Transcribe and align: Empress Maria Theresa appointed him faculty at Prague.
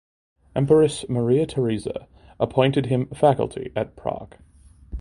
Empress 0.55 1.07
Maria 1.09 1.45
Theresa 1.45 2.07
appointed 2.39 2.87
him 2.87 3.05
faculty 3.09 3.71
at 3.75 3.95
Prague. 3.95 4.35